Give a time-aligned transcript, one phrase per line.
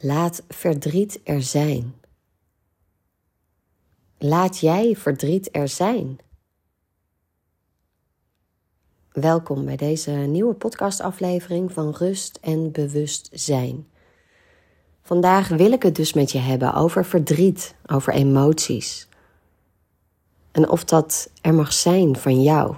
[0.00, 1.94] Laat verdriet er zijn.
[4.18, 6.18] Laat jij verdriet er zijn.
[9.12, 13.88] Welkom bij deze nieuwe podcastaflevering van Rust en Bewustzijn.
[15.02, 19.08] Vandaag wil ik het dus met je hebben over verdriet, over emoties.
[20.52, 22.76] En of dat er mag zijn van jou.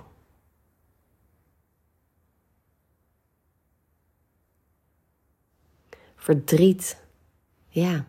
[6.16, 7.06] Verdriet,
[7.68, 8.06] ja.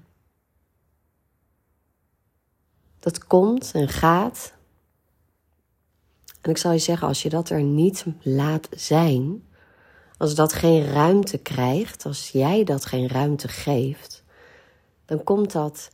[3.00, 4.54] Dat komt en gaat.
[6.42, 9.44] En ik zal je zeggen, als je dat er niet laat zijn,
[10.18, 14.24] als dat geen ruimte krijgt, als jij dat geen ruimte geeft,
[15.06, 15.90] dan komt dat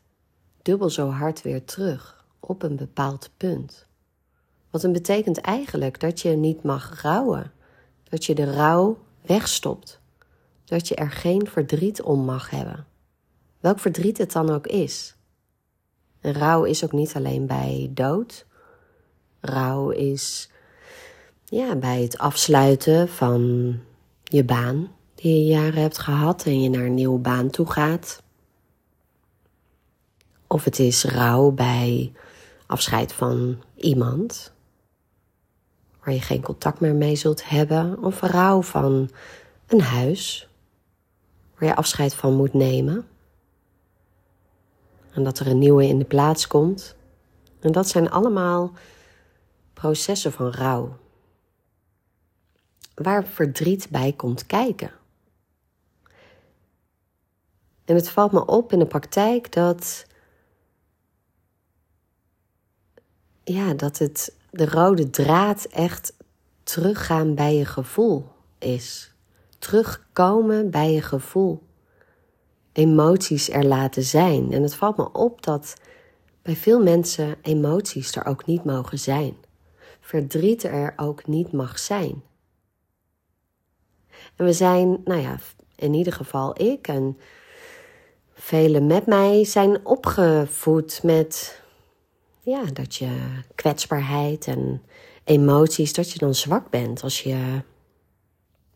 [0.61, 3.85] dubbel zo hard weer terug op een bepaald punt.
[4.69, 7.51] Wat een betekent eigenlijk dat je niet mag rouwen,
[8.09, 9.99] dat je de rouw wegstopt,
[10.65, 12.85] dat je er geen verdriet om mag hebben.
[13.65, 15.15] Welk verdriet het dan ook is.
[16.21, 18.45] En rouw is ook niet alleen bij dood.
[19.39, 20.49] Rouw is
[21.45, 23.73] ja, bij het afsluiten van
[24.23, 28.23] je baan die je jaren hebt gehad en je naar een nieuwe baan toe gaat.
[30.47, 32.13] Of het is rouw bij
[32.65, 34.53] afscheid van iemand
[36.03, 38.03] waar je geen contact meer mee zult hebben.
[38.03, 39.09] Of rouw van
[39.67, 40.49] een huis
[41.57, 43.07] waar je afscheid van moet nemen.
[45.15, 46.95] En dat er een nieuwe in de plaats komt.
[47.59, 48.73] En dat zijn allemaal
[49.73, 50.97] processen van rouw.
[52.95, 54.91] Waar verdriet bij komt kijken.
[57.85, 60.05] En het valt me op in de praktijk dat.
[63.43, 66.13] Ja, dat het de rode draad echt
[66.63, 69.13] teruggaan bij je gevoel is.
[69.59, 71.64] Terugkomen bij je gevoel
[72.75, 74.51] emoties er laten zijn.
[74.51, 75.73] En het valt me op dat
[76.41, 79.35] bij veel mensen emoties er ook niet mogen zijn.
[79.99, 82.23] Verdriet er ook niet mag zijn.
[84.35, 85.37] En we zijn, nou ja,
[85.75, 87.17] in ieder geval ik en
[88.33, 91.61] velen met mij zijn opgevoed met
[92.41, 94.81] ja, dat je kwetsbaarheid en
[95.23, 97.61] emoties, dat je dan zwak bent als je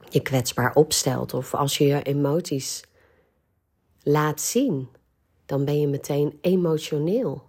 [0.10, 2.84] je kwetsbaar opstelt of als je je emoties
[4.04, 4.90] laat zien,
[5.46, 7.48] dan ben je meteen emotioneel.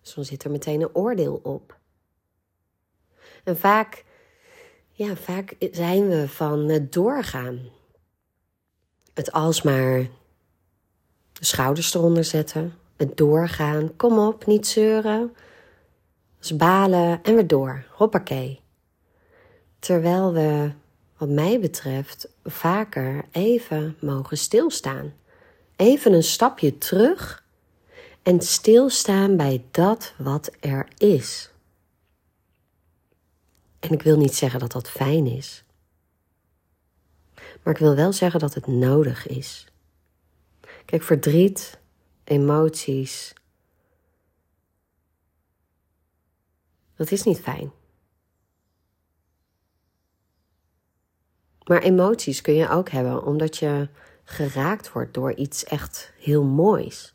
[0.00, 1.78] Dus dan zit er meteen een oordeel op.
[3.44, 4.04] En vaak,
[4.90, 7.60] ja, vaak zijn we van het doorgaan.
[9.14, 9.98] Het alsmaar
[11.32, 15.34] de schouders eronder zetten, het doorgaan, kom op, niet zeuren.
[16.38, 18.60] Dus balen en weer door, hoppakee.
[19.78, 20.72] Terwijl we,
[21.16, 25.12] wat mij betreft, vaker even mogen stilstaan
[25.82, 27.44] even een stapje terug
[28.22, 31.50] en stilstaan bij dat wat er is.
[33.78, 35.64] En ik wil niet zeggen dat dat fijn is,
[37.34, 39.66] maar ik wil wel zeggen dat het nodig is.
[40.84, 41.78] Kijk, verdriet,
[42.24, 43.34] emoties,
[46.96, 47.72] dat is niet fijn.
[51.64, 53.88] Maar emoties kun je ook hebben omdat je
[54.24, 57.14] geraakt wordt door iets echt heel moois.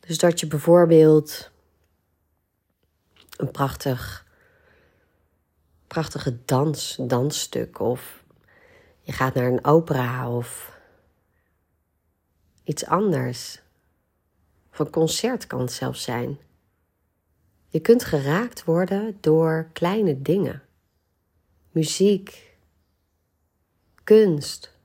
[0.00, 1.50] Dus dat je bijvoorbeeld
[3.36, 4.26] een prachtig,
[5.86, 8.24] prachtige dans, dansstuk of
[9.00, 10.78] je gaat naar een opera of
[12.64, 13.62] iets anders.
[14.72, 16.38] Of een concert kan het zelfs zijn.
[17.68, 20.62] Je kunt geraakt worden door kleine dingen.
[21.70, 22.47] Muziek,
[24.08, 24.76] kunst.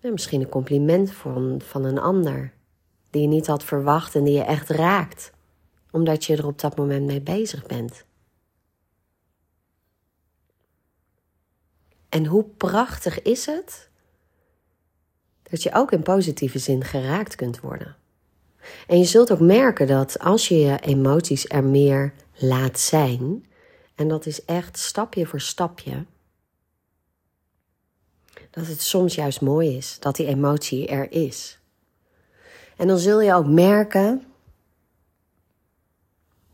[0.00, 2.52] misschien een compliment van, van een ander
[3.10, 5.30] die je niet had verwacht en die je echt raakt,
[5.90, 8.04] omdat je er op dat moment mee bezig bent.
[12.08, 13.90] En hoe prachtig is het
[15.42, 17.96] dat je ook in positieve zin geraakt kunt worden.
[18.86, 23.46] En je zult ook merken dat als je je emoties er meer laat zijn,
[23.94, 26.06] en dat is echt stapje voor stapje,
[28.56, 31.58] dat het soms juist mooi is dat die emotie er is.
[32.76, 34.24] En dan zul je ook merken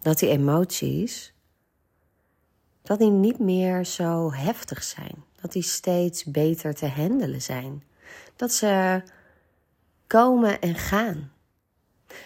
[0.01, 1.33] dat die emoties
[2.83, 7.83] dat die niet meer zo heftig zijn, dat die steeds beter te handelen zijn,
[8.37, 9.03] dat ze
[10.07, 11.33] komen en gaan.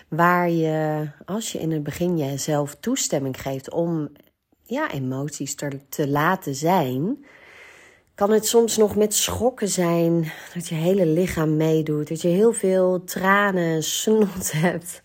[0.09, 4.09] Waar je, als je in het begin jezelf toestemming geeft om
[4.63, 7.25] ja, emoties te, te laten zijn,
[8.17, 10.33] kan het soms nog met schokken zijn.
[10.55, 12.09] Dat je hele lichaam meedoet.
[12.09, 15.03] Dat je heel veel tranen, snot hebt.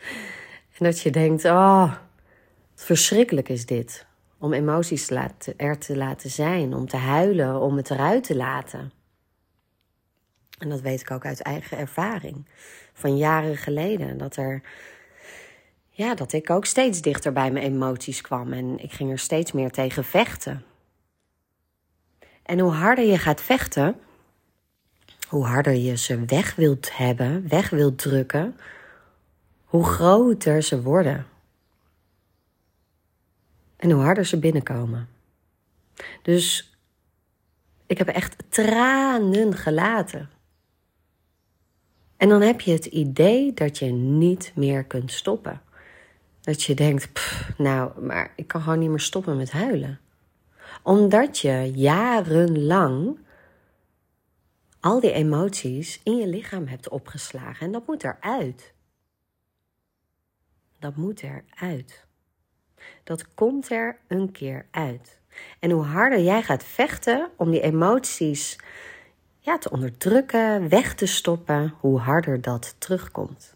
[0.78, 1.94] En dat je denkt, oh,
[2.75, 4.06] verschrikkelijk is dit.
[4.38, 5.10] Om emoties
[5.58, 6.74] er te laten zijn.
[6.74, 8.92] Om te huilen, om het eruit te laten.
[10.60, 12.46] En dat weet ik ook uit eigen ervaring.
[12.94, 14.18] Van jaren geleden.
[14.18, 14.62] Dat er
[15.90, 19.52] ja, dat ik ook steeds dichter bij mijn emoties kwam en ik ging er steeds
[19.52, 20.66] meer tegen vechten.
[22.51, 23.95] En hoe harder je gaat vechten,
[25.27, 28.57] hoe harder je ze weg wilt hebben, weg wilt drukken,
[29.65, 31.25] hoe groter ze worden.
[33.75, 35.09] En hoe harder ze binnenkomen.
[36.21, 36.75] Dus
[37.86, 40.30] ik heb echt tranen gelaten.
[42.18, 45.62] En dan heb je het idee dat je niet meer kunt stoppen.
[46.42, 47.09] Dat je denkt,
[47.57, 50.00] nou, maar ik kan gewoon niet meer stoppen met huilen.
[50.84, 53.20] Omdat je jarenlang
[54.80, 57.66] al die emoties in je lichaam hebt opgeslagen.
[57.66, 58.74] En dat moet eruit.
[60.80, 62.06] Dat moet eruit.
[63.04, 65.20] Dat komt er een keer uit.
[65.60, 68.58] En hoe harder jij gaat vechten om die emoties
[69.40, 73.56] ja, te onderdrukken, weg te stoppen, hoe harder dat terugkomt.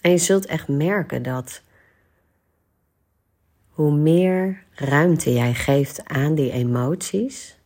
[0.00, 1.62] En je zult echt merken dat
[3.76, 7.58] hoe meer ruimte jij geeft aan die emoties,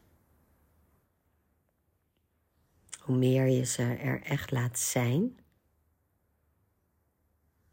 [2.98, 5.38] hoe meer je ze er echt laat zijn,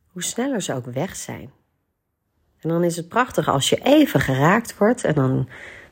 [0.08, 1.52] hoe sneller ze ook weg zijn.
[2.60, 5.50] En dan is het prachtig als je even geraakt wordt en dan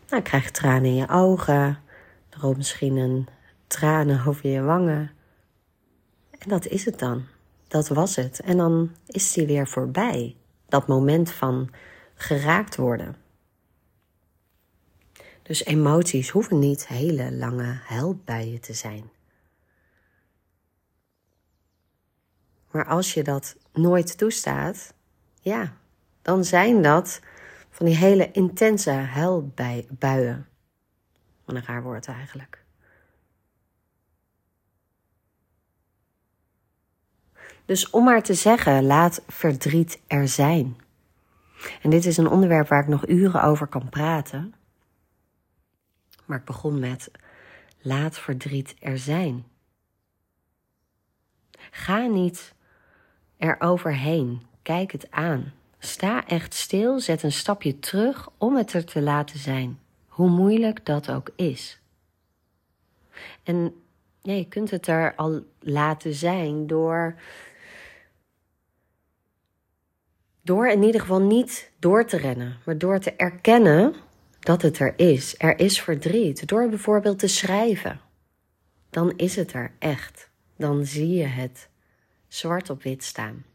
[0.09, 1.79] nou, krijg je tranen in je ogen,
[2.29, 3.27] er komt misschien een
[3.67, 5.11] tranen over je wangen.
[6.39, 7.25] En dat is het dan
[7.67, 8.39] dat was het.
[8.39, 10.35] En dan is die weer voorbij.
[10.67, 11.69] Dat moment van
[12.15, 13.15] geraakt worden.
[15.43, 19.09] Dus emoties hoeven niet hele lange huilbuien te zijn.
[22.71, 24.93] Maar als je dat nooit toestaat,
[25.41, 25.77] ja,
[26.21, 27.19] dan zijn dat
[27.69, 30.47] van die hele intense huilbuien.
[31.45, 32.63] Wat een raar woord eigenlijk.
[37.65, 40.84] Dus om maar te zeggen, laat verdriet er zijn.
[41.81, 44.53] En dit is een onderwerp waar ik nog uren over kan praten.
[46.25, 47.11] Maar ik begon met
[47.81, 49.45] laat verdriet er zijn.
[51.71, 52.53] Ga niet
[53.37, 54.41] er overheen.
[54.61, 55.53] Kijk het aan.
[55.79, 59.79] Sta echt stil, zet een stapje terug om het er te laten zijn.
[60.07, 61.79] Hoe moeilijk dat ook is.
[63.43, 63.83] En
[64.21, 67.15] ja, je kunt het er al laten zijn door
[70.45, 73.95] Door in ieder geval niet door te rennen, maar door te erkennen
[74.39, 75.35] dat het er is.
[75.37, 76.47] Er is verdriet.
[76.47, 77.99] Door bijvoorbeeld te schrijven.
[78.89, 80.29] Dan is het er echt.
[80.57, 81.69] Dan zie je het
[82.27, 83.45] zwart op wit staan.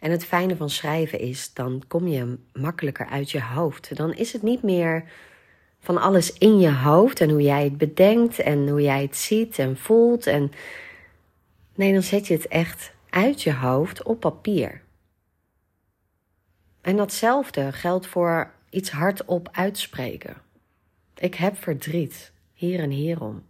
[0.00, 3.96] En het fijne van schrijven is, dan kom je makkelijker uit je hoofd.
[3.96, 5.04] Dan is het niet meer
[5.80, 9.58] van alles in je hoofd en hoe jij het bedenkt en hoe jij het ziet
[9.58, 10.26] en voelt.
[10.26, 10.50] En
[11.74, 14.86] nee, dan zet je het echt uit je hoofd op papier.
[16.80, 20.36] En datzelfde geldt voor iets hardop uitspreken.
[21.14, 23.44] Ik heb verdriet, hier en hierom.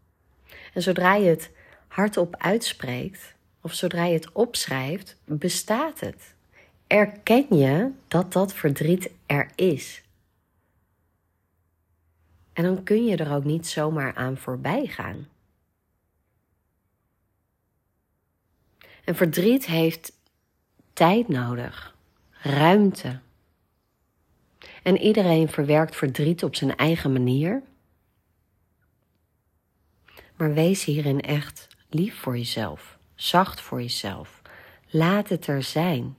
[0.75, 1.51] En zodra je het
[1.89, 6.35] hardop uitspreekt, of zodra je het opschrijft, bestaat het.
[6.87, 10.03] Erken je dat dat verdriet er is.
[12.53, 15.29] En dan kun je er ook niet zomaar aan voorbij gaan.
[19.05, 20.13] En verdriet heeft
[20.93, 21.97] tijd nodig,
[22.43, 23.21] ruimte,
[24.83, 27.63] en iedereen verwerkt verdriet op zijn eigen manier.
[30.37, 34.43] Maar wees hierin echt lief voor jezelf, zacht voor jezelf.
[34.89, 36.17] Laat het er zijn.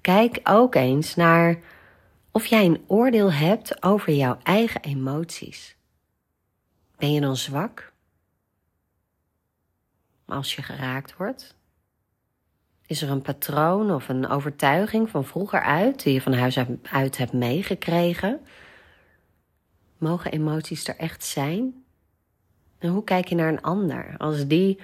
[0.00, 1.58] Kijk ook eens naar
[2.30, 5.76] of jij een oordeel hebt over jouw eigen emoties.
[6.96, 7.92] Ben je dan zwak?
[10.24, 11.54] Als je geraakt wordt?
[12.90, 17.16] Is er een patroon of een overtuiging van vroeger uit die je van huis uit
[17.16, 18.40] hebt meegekregen?
[19.98, 21.84] Mogen emoties er echt zijn?
[22.78, 24.80] En hoe kijk je naar een ander als die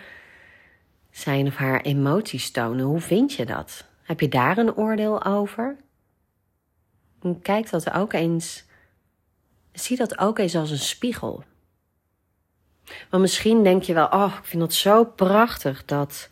[1.10, 2.84] zijn of haar emoties tonen?
[2.84, 3.84] Hoe vind je dat?
[4.02, 5.76] Heb je daar een oordeel over?
[7.22, 8.64] En kijk dat ook eens.
[9.72, 11.44] Zie dat ook eens als een spiegel.
[13.10, 16.28] Want misschien denk je wel, oh, ik vind het zo prachtig dat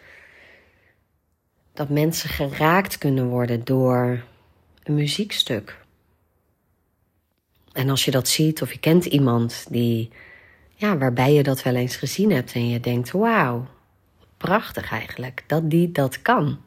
[1.74, 4.24] dat mensen geraakt kunnen worden door
[4.82, 5.82] een muziekstuk.
[7.72, 10.10] En als je dat ziet of je kent iemand die,
[10.74, 13.66] ja, waarbij je dat wel eens gezien hebt en je denkt: wauw,
[14.36, 16.60] prachtig eigenlijk dat die dat kan.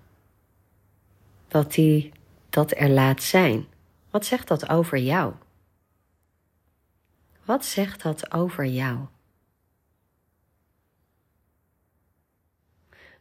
[1.47, 2.11] Dat die
[2.49, 3.65] dat er laat zijn.
[4.09, 5.33] Wat zegt dat over jou?
[7.45, 8.97] Wat zegt dat over jou?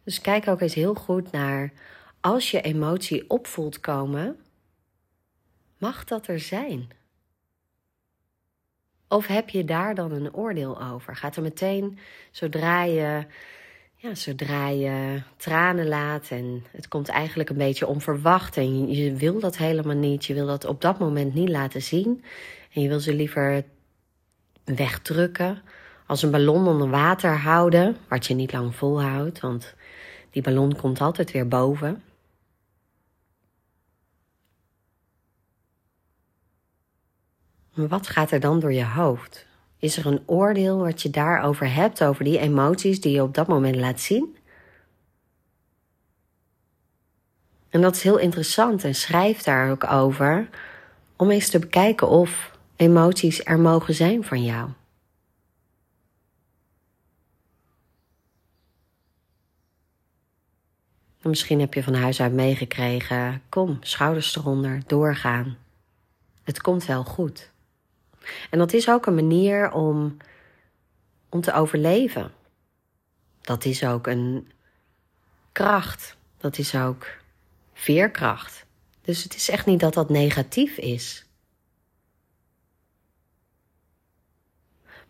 [0.07, 1.73] Dus kijk ook eens heel goed naar
[2.21, 4.37] als je emotie opvoelt komen,
[5.79, 6.89] mag dat er zijn?
[9.09, 11.17] Of heb je daar dan een oordeel over?
[11.17, 11.99] Gaat er meteen,
[12.31, 13.27] zodra je,
[13.97, 19.41] ja, zodra je tranen laat en het komt eigenlijk een beetje onverwacht en je, wil
[19.41, 22.25] dat helemaal niet, je wil dat op dat moment niet laten zien
[22.73, 23.65] en je wil ze liever
[24.65, 25.63] wegdrukken,
[26.07, 29.75] als een ballon onder water houden, wat je niet lang volhoudt, want
[30.37, 32.03] die ballon komt altijd weer boven.
[37.75, 39.47] Maar wat gaat er dan door je hoofd?
[39.79, 43.47] Is er een oordeel wat je daarover hebt, over die emoties die je op dat
[43.47, 44.37] moment laat zien?
[47.69, 50.49] En dat is heel interessant en schrijf daar ook over
[51.17, 54.71] om eens te bekijken of emoties er mogen zijn van jou.
[61.29, 65.57] Misschien heb je van huis uit meegekregen: kom, schouders eronder, doorgaan.
[66.43, 67.51] Het komt wel goed.
[68.51, 70.17] En dat is ook een manier om,
[71.29, 72.33] om te overleven.
[73.41, 74.51] Dat is ook een
[75.53, 76.17] kracht.
[76.39, 77.07] Dat is ook
[77.73, 78.65] veerkracht.
[79.03, 81.26] Dus het is echt niet dat dat negatief is.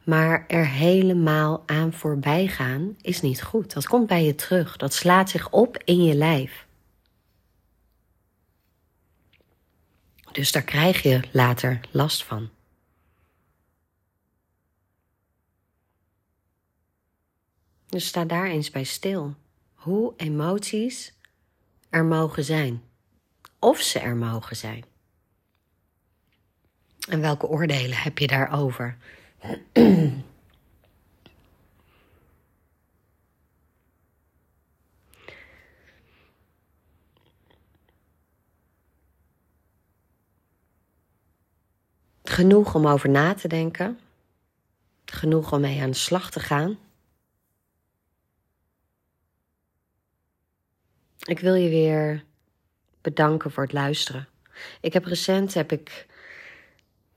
[0.06, 3.72] Maar er helemaal aan voorbij gaan is niet goed.
[3.72, 4.76] Dat komt bij je terug.
[4.76, 6.66] Dat slaat zich op in je lijf.
[10.32, 12.50] Dus daar krijg je later last van.
[17.86, 19.34] Dus sta daar eens bij stil.
[19.74, 21.14] Hoe emoties
[21.90, 22.82] er mogen zijn.
[23.58, 24.84] Of ze er mogen zijn.
[27.08, 28.96] En welke oordelen heb je daarover?
[42.36, 44.00] Genoeg om over na te denken.
[45.04, 46.78] Genoeg om mee aan de slag te gaan.
[51.26, 52.24] Ik wil je weer
[53.00, 54.28] bedanken voor het luisteren.
[54.80, 56.06] Ik heb recent heb ik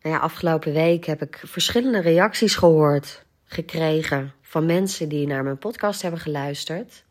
[0.01, 5.58] nou ja, afgelopen week heb ik verschillende reacties gehoord, gekregen van mensen die naar mijn
[5.58, 7.03] podcast hebben geluisterd.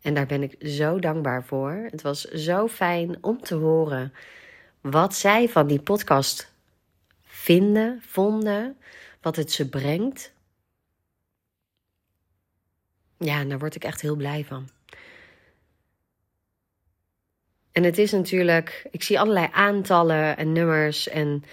[0.00, 1.88] En daar ben ik zo dankbaar voor.
[1.90, 4.12] Het was zo fijn om te horen
[4.80, 6.52] wat zij van die podcast
[7.22, 8.76] vinden, vonden,
[9.20, 10.32] wat het ze brengt.
[13.18, 14.68] Ja, daar word ik echt heel blij van.
[17.72, 21.44] En het is natuurlijk, ik zie allerlei aantallen en nummers en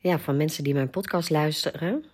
[0.00, 2.04] ja, van mensen die mijn podcast luisteren.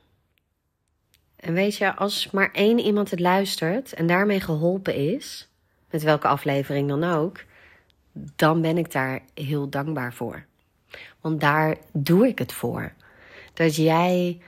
[1.36, 5.48] En weet je, als maar één iemand het luistert en daarmee geholpen is,
[5.90, 7.44] met welke aflevering dan ook,
[8.12, 10.44] dan ben ik daar heel dankbaar voor.
[11.20, 12.92] Want daar doe ik het voor.
[13.54, 14.40] Dat jij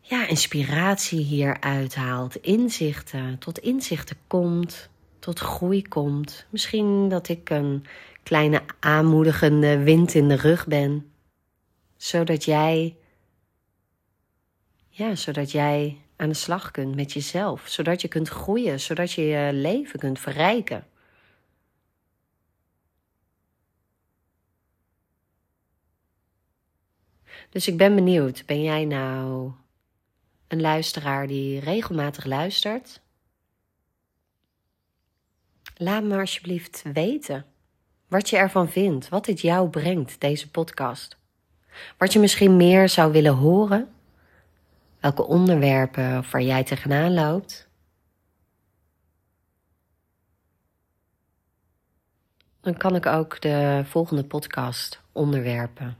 [0.00, 6.46] ja, inspiratie hier uithaalt, inzichten, tot inzichten komt, tot groei komt.
[6.50, 7.84] Misschien dat ik een
[8.22, 11.10] kleine aanmoedigende wind in de rug ben
[11.98, 12.96] zodat jij,
[14.88, 17.68] ja, zodat jij aan de slag kunt met jezelf.
[17.68, 20.86] Zodat je kunt groeien, zodat je je leven kunt verrijken.
[27.50, 29.52] Dus ik ben benieuwd, ben jij nou
[30.48, 33.00] een luisteraar die regelmatig luistert?
[35.76, 37.46] Laat me alsjeblieft weten
[38.08, 41.18] wat je ervan vindt, wat dit jou brengt, deze podcast.
[41.98, 43.88] Wat je misschien meer zou willen horen?
[45.00, 47.68] Welke onderwerpen waar jij tegenaan loopt?
[52.60, 55.96] Dan kan ik ook de volgende podcast onderwerpen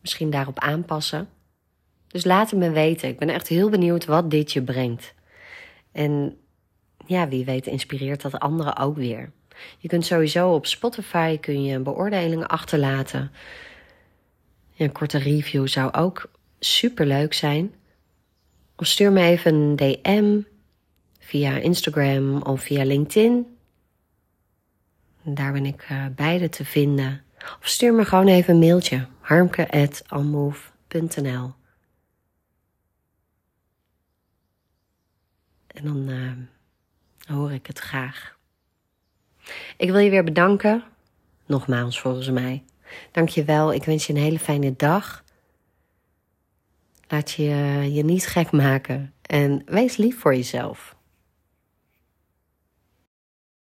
[0.00, 1.28] misschien daarop aanpassen.
[2.06, 3.08] Dus laat het me weten.
[3.08, 5.14] Ik ben echt heel benieuwd wat dit je brengt.
[5.92, 6.38] En
[7.06, 9.32] ja, wie weet inspireert dat anderen ook weer.
[9.78, 13.30] Je kunt sowieso op Spotify kun je een beoordeling achterlaten
[14.84, 17.74] een korte review zou ook super leuk zijn.
[18.76, 20.40] Of stuur me even een DM
[21.18, 23.56] via Instagram of via LinkedIn.
[25.22, 27.22] Daar ben ik uh, beide te vinden.
[27.38, 29.06] Of stuur me gewoon even een mailtje.
[29.20, 30.70] harmke.almove
[35.66, 36.32] En dan uh,
[37.36, 38.36] hoor ik het graag.
[39.76, 40.84] Ik wil je weer bedanken.
[41.46, 42.64] Nogmaals, volgens mij.
[43.12, 43.72] Dank je wel.
[43.72, 45.24] Ik wens je een hele fijne dag.
[47.08, 47.44] Laat je
[47.92, 49.12] je niet gek maken.
[49.22, 50.96] En wees lief voor jezelf.